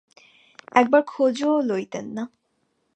একবার 0.75 1.01
খোঁজও 1.07 1.53
লইতেন 1.61 2.05
না! 2.13 2.23